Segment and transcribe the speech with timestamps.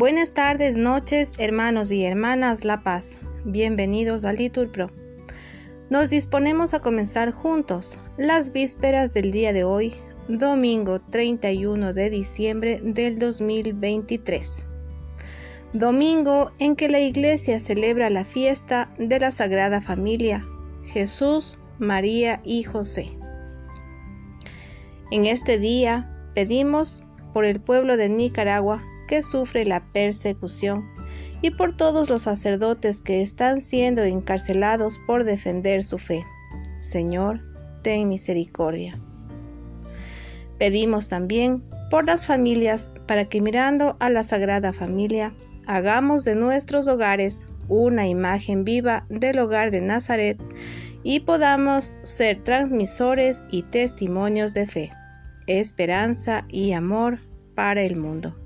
[0.00, 3.18] Buenas tardes, noches, hermanos y hermanas La Paz.
[3.44, 4.90] Bienvenidos a Litur Pro.
[5.90, 9.94] Nos disponemos a comenzar juntos las vísperas del día de hoy,
[10.26, 14.64] domingo 31 de diciembre del 2023.
[15.74, 20.46] Domingo en que la Iglesia celebra la fiesta de la Sagrada Familia,
[20.82, 23.10] Jesús, María y José.
[25.10, 27.04] En este día pedimos
[27.34, 30.88] por el pueblo de Nicaragua que sufre la persecución
[31.42, 36.22] y por todos los sacerdotes que están siendo encarcelados por defender su fe.
[36.78, 37.40] Señor,
[37.82, 39.00] ten misericordia.
[40.58, 45.34] Pedimos también por las familias para que mirando a la Sagrada Familia,
[45.66, 50.38] hagamos de nuestros hogares una imagen viva del hogar de Nazaret
[51.02, 54.92] y podamos ser transmisores y testimonios de fe,
[55.48, 57.18] esperanza y amor
[57.56, 58.39] para el mundo.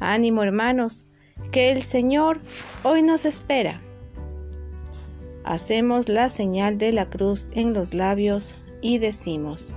[0.00, 1.04] Ánimo hermanos,
[1.50, 2.40] que el Señor
[2.82, 3.80] hoy nos espera.
[5.44, 9.72] Hacemos la señal de la cruz en los labios y decimos,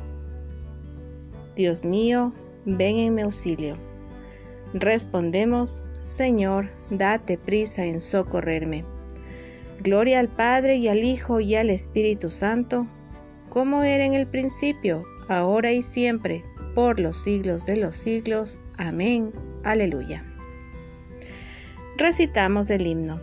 [1.56, 2.34] Dios mío,
[2.66, 3.78] ven en mi auxilio.
[4.74, 8.84] Respondemos, Señor, date prisa en socorrerme.
[9.80, 12.88] Gloria al Padre y al Hijo y al Espíritu Santo,
[13.50, 16.44] como era en el principio, ahora y siempre,
[16.76, 18.58] por los siglos de los siglos.
[18.78, 19.32] Amén.
[19.64, 20.26] Aleluya.
[21.98, 23.20] Recitamos el himno.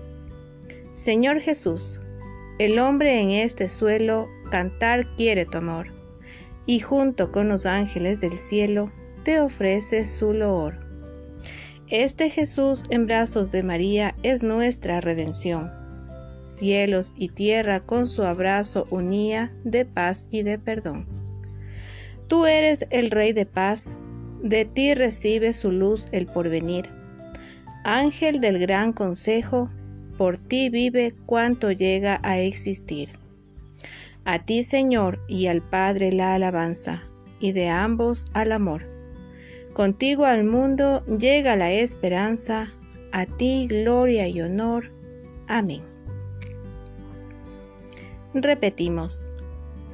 [0.95, 1.99] Señor Jesús,
[2.59, 5.93] el hombre en este suelo cantar quiere tu amor,
[6.67, 8.93] y junto con los ángeles del cielo
[9.25, 10.79] te ofrece su loor.
[11.89, 15.71] Este Jesús en brazos de María es nuestra redención.
[16.41, 21.07] Cielos y tierra con su abrazo unía de paz y de perdón.
[22.29, 23.95] Tú eres el Rey de paz,
[24.43, 26.89] de ti recibe su luz el porvenir.
[27.85, 29.71] Ángel del gran consejo,
[30.17, 33.19] por ti vive cuanto llega a existir.
[34.25, 37.03] A ti, Señor, y al Padre la alabanza,
[37.41, 38.89] y de ambos al amor.
[39.73, 42.73] Contigo al mundo llega la esperanza,
[43.13, 44.91] a ti gloria y honor.
[45.47, 45.83] Amén.
[48.35, 49.25] Repetimos,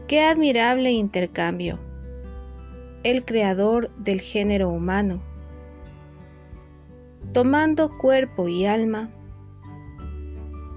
[0.09, 1.84] qué admirable intercambio
[3.05, 5.23] el creador del género humano,
[7.33, 9.11] tomando cuerpo y alma,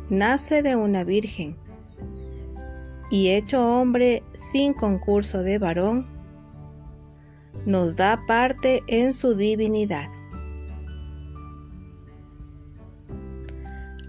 [0.09, 1.57] nace de una virgen
[3.09, 6.05] y hecho hombre sin concurso de varón,
[7.65, 10.09] nos da parte en su divinidad.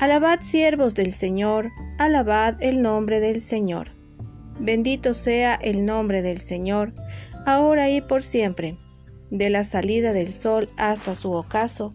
[0.00, 3.90] Alabad siervos del Señor, alabad el nombre del Señor.
[4.60, 6.92] Bendito sea el nombre del Señor,
[7.46, 8.76] ahora y por siempre,
[9.30, 11.94] de la salida del sol hasta su ocaso,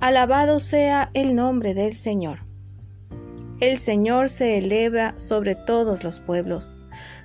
[0.00, 2.40] alabado sea el nombre del Señor.
[3.60, 6.74] El Señor se eleva sobre todos los pueblos,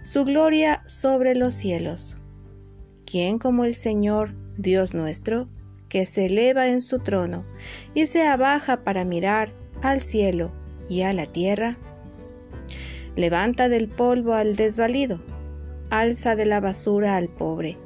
[0.04, 2.16] su gloria sobre los cielos.
[3.06, 5.50] ¿Quién como el Señor, Dios nuestro,
[5.90, 7.46] que se eleva en su trono
[7.96, 10.52] y se abaja para mirar al cielo
[10.88, 11.76] y a la tierra?
[13.16, 15.20] Levanta del polvo al desvalido
[15.90, 17.78] alza de la basura al pobre,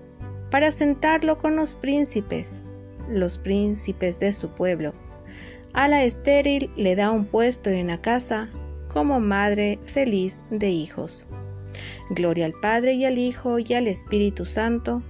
[0.51, 2.61] para sentarlo con los príncipes,
[3.09, 4.93] los príncipes de su pueblo.
[5.73, 8.49] A la estéril le da un puesto en la casa
[8.89, 11.25] como madre feliz de hijos.
[12.11, 15.01] Gloria al Padre y al Hijo y al Espíritu Santo,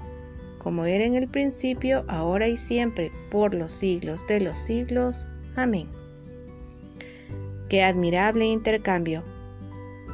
[0.58, 5.28] como era en el principio, ahora y siempre, por los siglos de los siglos.
[5.56, 5.90] Amén.
[7.70, 9.24] Qué admirable intercambio.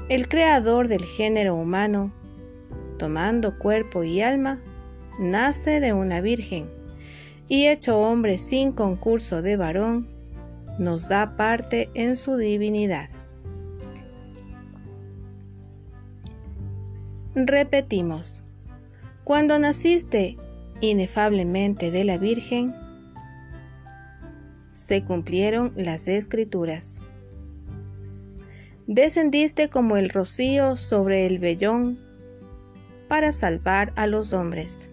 [0.07, 2.11] El creador del género humano
[2.99, 4.61] tomando cuerpo y alma,
[5.19, 6.69] nace de una virgen,
[7.47, 10.07] y hecho hombre sin concurso de varón,
[10.77, 13.09] nos da parte en su divinidad.
[17.33, 18.43] Repetimos,
[19.23, 20.35] cuando naciste
[20.81, 22.73] inefablemente de la Virgen,
[24.71, 26.99] se cumplieron las escrituras.
[28.87, 32.08] Descendiste como el rocío sobre el vellón
[33.09, 34.87] para salvar a los hombres.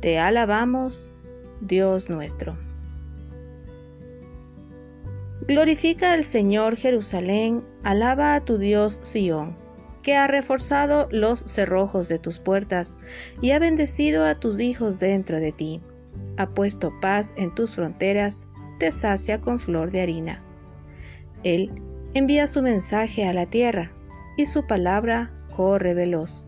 [0.00, 1.10] Te alabamos,
[1.60, 2.58] Dios nuestro.
[5.46, 9.56] Glorifica al Señor Jerusalén, alaba a tu Dios Sión,
[10.02, 12.98] que ha reforzado los cerrojos de tus puertas
[13.40, 15.80] y ha bendecido a tus hijos dentro de ti.
[16.36, 18.44] Ha puesto paz en tus fronteras,
[18.78, 20.42] te sacia con flor de harina.
[21.44, 21.70] Él
[22.14, 23.92] envía su mensaje a la tierra
[24.36, 26.47] y su palabra corre veloz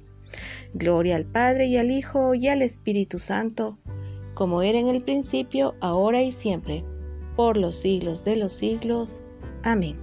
[0.73, 3.77] Gloria al Padre y al Hijo y al Espíritu Santo,
[4.33, 6.83] como era en el principio, ahora y siempre,
[7.35, 9.21] por los siglos de los siglos.
[9.63, 9.95] Amén.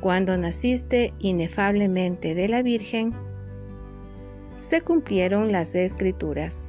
[0.00, 3.12] Cuando naciste inefablemente de la Virgen,
[4.54, 6.66] se cumplieron las escrituras.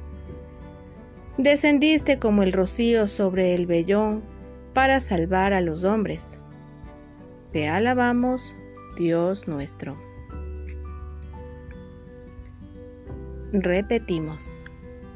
[1.36, 4.22] Descendiste como el rocío sobre el vellón
[4.74, 6.38] para salvar a los hombres.
[7.52, 8.56] Te alabamos,
[8.96, 10.07] Dios nuestro.
[13.52, 14.50] Repetimos,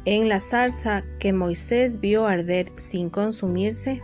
[0.06, 4.00] en la zarza que Moisés vio arder sin consumirse,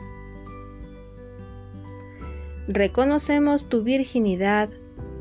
[2.67, 4.69] reconocemos tu virginidad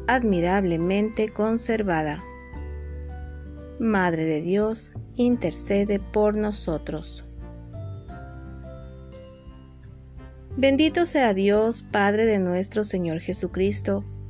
[0.08, 2.22] admirablemente conservada.
[3.80, 7.24] Madre de Dios, intercede por nosotros.
[10.58, 14.04] Bendito sea Dios, Padre de nuestro Señor Jesucristo,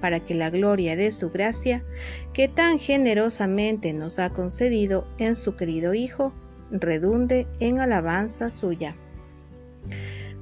[0.00, 1.84] para que la gloria de su gracia,
[2.32, 6.32] que tan generosamente nos ha concedido en su querido Hijo,
[6.70, 8.96] redunde en alabanza suya.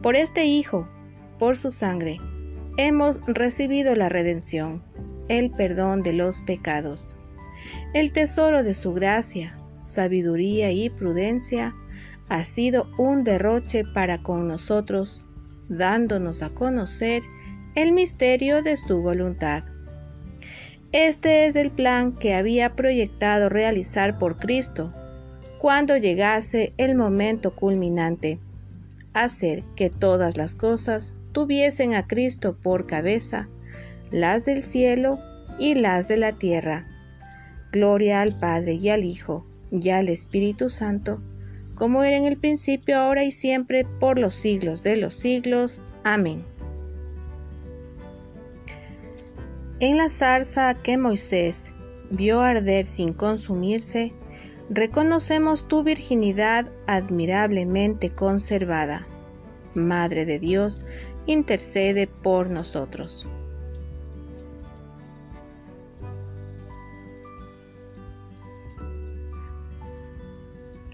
[0.02, 0.88] Por este Hijo,
[1.38, 2.18] por su sangre,
[2.76, 4.82] hemos recibido la redención,
[5.28, 7.14] el perdón de los pecados.
[7.94, 11.74] El tesoro de su gracia, sabiduría y prudencia
[12.28, 15.24] ha sido un derroche para con nosotros,
[15.68, 17.22] dándonos a conocer
[17.78, 19.62] el misterio de su voluntad.
[20.90, 24.92] Este es el plan que había proyectado realizar por Cristo
[25.60, 28.40] cuando llegase el momento culminante,
[29.12, 33.48] hacer que todas las cosas tuviesen a Cristo por cabeza,
[34.10, 35.20] las del cielo
[35.60, 36.88] y las de la tierra.
[37.70, 41.22] Gloria al Padre y al Hijo y al Espíritu Santo,
[41.76, 45.80] como era en el principio, ahora y siempre, por los siglos de los siglos.
[46.02, 46.57] Amén.
[49.80, 51.70] En la zarza que Moisés
[52.10, 54.12] vio arder sin consumirse,
[54.68, 59.06] reconocemos tu virginidad admirablemente conservada.
[59.74, 60.82] Madre de Dios,
[61.26, 63.28] intercede por nosotros.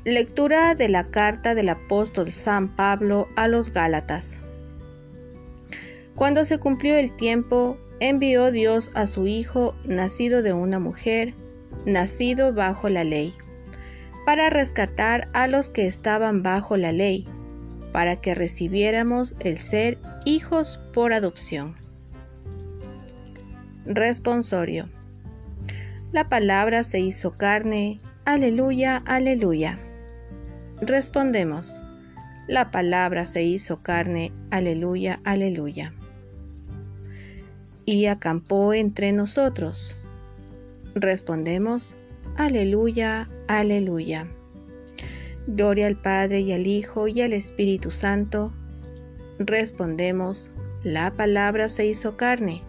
[0.04, 4.38] Lectura de la carta del apóstol San Pablo a los Gálatas.
[6.14, 11.34] Cuando se cumplió el tiempo, envió Dios a su Hijo, nacido de una mujer,
[11.86, 13.34] nacido bajo la ley,
[14.26, 17.26] para rescatar a los que estaban bajo la ley,
[17.92, 21.76] para que recibiéramos el ser hijos por adopción.
[23.86, 24.88] Responsorio.
[26.12, 28.00] La palabra se hizo carne.
[28.24, 29.78] Aleluya, aleluya.
[30.80, 31.76] Respondemos.
[32.46, 34.32] La palabra se hizo carne.
[34.50, 35.92] Aleluya, aleluya
[37.84, 39.96] y acampó entre nosotros.
[40.94, 41.96] Respondemos,
[42.36, 44.26] aleluya, aleluya.
[45.46, 48.52] Gloria al Padre y al Hijo y al Espíritu Santo.
[49.38, 50.50] Respondemos,
[50.82, 52.62] la palabra se hizo carne.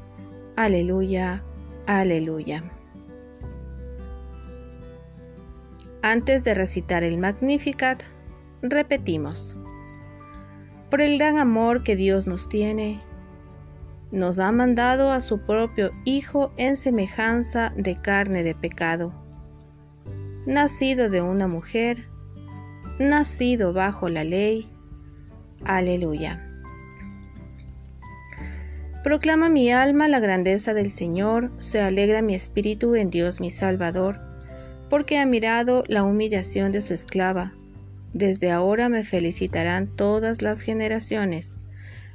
[0.55, 1.43] Aleluya,
[1.85, 2.63] aleluya.
[6.01, 8.03] Antes de recitar el Magnificat,
[8.61, 9.57] repetimos.
[10.89, 13.01] Por el gran amor que Dios nos tiene,
[14.11, 19.13] nos ha mandado a su propio Hijo en semejanza de carne de pecado,
[20.45, 22.07] nacido de una mujer,
[22.99, 24.69] nacido bajo la ley.
[25.63, 26.41] Aleluya.
[29.03, 34.19] Proclama mi alma la grandeza del Señor, se alegra mi espíritu en Dios mi Salvador,
[34.89, 37.53] porque ha mirado la humillación de su esclava.
[38.13, 41.57] Desde ahora me felicitarán todas las generaciones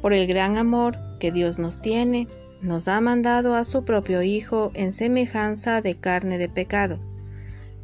[0.00, 2.28] Por el gran amor que Dios nos tiene,
[2.62, 6.98] nos ha mandado a su propio Hijo en semejanza de carne de pecado,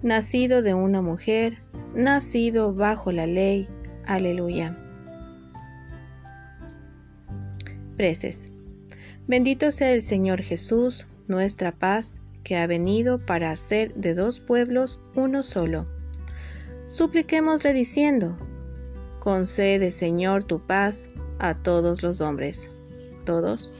[0.02, 1.59] nacido de una mujer,
[1.94, 3.68] nacido bajo la ley.
[4.06, 4.76] Aleluya.
[7.97, 8.47] Preces.
[9.26, 15.00] Bendito sea el Señor Jesús, nuestra paz, que ha venido para hacer de dos pueblos
[15.14, 15.87] uno solo.
[16.87, 18.37] Supliquémosle diciendo,
[19.21, 22.70] concede Señor tu paz a todos los hombres.
[23.24, 23.72] Todos.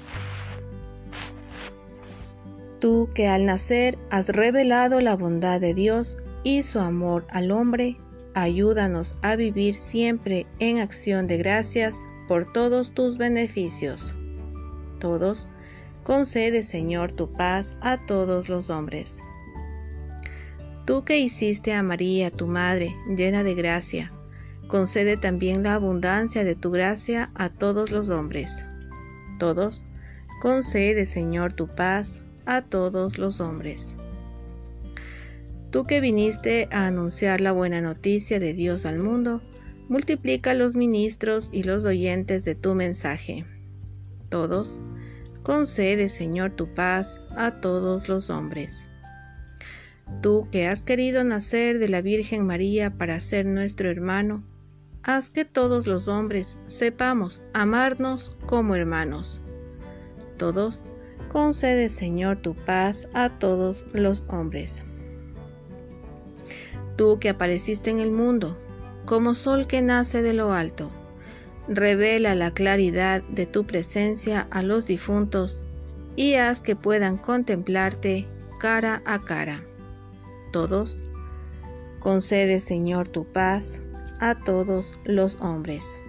[2.81, 7.97] Tú que al nacer has revelado la bondad de Dios y su amor al hombre,
[8.35, 14.15] ayúdanos a vivir siempre en acción de gracias por todos tus beneficios.
[14.99, 15.49] Todos,
[16.03, 19.21] concede Señor tu paz a todos los hombres.
[20.85, 24.13] Tú que hiciste a María, tu Madre, llena de gracia,
[24.69, 28.65] concede también la abundancia de tu gracia a todos los hombres.
[29.39, 29.83] Todos,
[30.41, 33.97] concede Señor tu paz a todos los hombres.
[35.71, 39.41] Tú que viniste a anunciar la buena noticia de Dios al mundo,
[39.89, 43.45] multiplica los ministros y los oyentes de tu mensaje.
[44.29, 44.79] Todos,
[45.43, 48.87] concede Señor tu paz a todos los hombres.
[50.23, 54.45] Tú que has querido nacer de la Virgen María para ser nuestro hermano,
[55.05, 59.41] haz que todos los hombres sepamos amarnos como hermanos.
[60.39, 60.81] Todos,
[61.29, 64.83] concede Señor tu paz a todos los hombres.
[66.97, 68.57] Tú que apareciste en el mundo,
[69.05, 70.91] como sol que nace de lo alto,
[71.69, 75.61] revela la claridad de tu presencia a los difuntos
[76.17, 78.27] y haz que puedan contemplarte
[78.59, 79.63] cara a cara.
[80.51, 80.99] Todos,
[81.99, 83.81] concede Señor tu paz
[84.25, 86.01] a todos los hombres.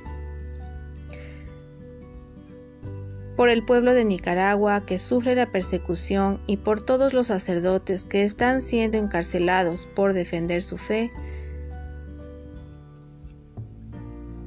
[3.35, 8.23] Por el pueblo de Nicaragua que sufre la persecución y por todos los sacerdotes que
[8.23, 11.11] están siendo encarcelados por defender su fe,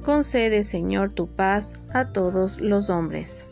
[0.03, 3.45] concede Señor tu paz a todos los hombres.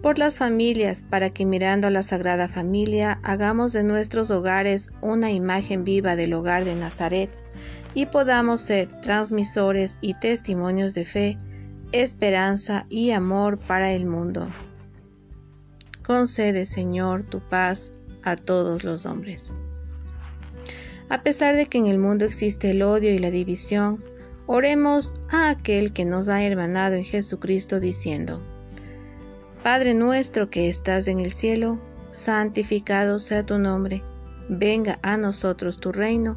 [0.00, 5.30] Por las familias, para que mirando a la Sagrada Familia hagamos de nuestros hogares una
[5.30, 7.41] imagen viva del hogar de Nazaret
[7.94, 11.38] y podamos ser transmisores y testimonios de fe,
[11.92, 14.48] esperanza y amor para el mundo.
[16.02, 19.54] Concede, Señor, tu paz a todos los hombres.
[21.08, 24.02] A pesar de que en el mundo existe el odio y la división,
[24.46, 28.42] oremos a aquel que nos ha hermanado en Jesucristo diciendo,
[29.62, 31.78] Padre nuestro que estás en el cielo,
[32.10, 34.02] santificado sea tu nombre,
[34.48, 36.36] venga a nosotros tu reino,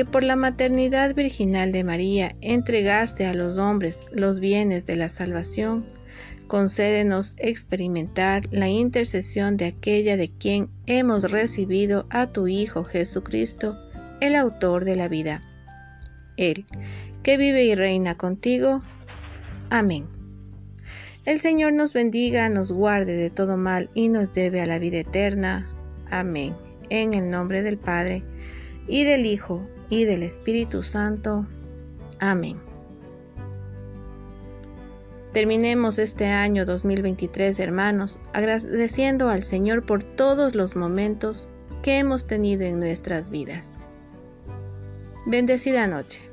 [0.00, 5.10] que por la maternidad virginal de María entregaste a los hombres los bienes de la
[5.10, 5.84] salvación,
[6.46, 13.78] concédenos experimentar la intercesión de aquella de quien hemos recibido a tu Hijo Jesucristo,
[14.22, 15.42] el autor de la vida.
[16.38, 16.64] Él,
[17.22, 18.80] que vive y reina contigo.
[19.68, 20.06] Amén.
[21.26, 25.00] El Señor nos bendiga, nos guarde de todo mal y nos lleve a la vida
[25.00, 25.68] eterna.
[26.10, 26.56] Amén.
[26.88, 28.24] En el nombre del Padre,
[28.88, 31.46] y del Hijo, y del Espíritu Santo.
[32.18, 32.56] Amén.
[35.32, 41.46] Terminemos este año 2023, hermanos, agradeciendo al Señor por todos los momentos
[41.82, 43.78] que hemos tenido en nuestras vidas.
[45.26, 46.29] Bendecida noche.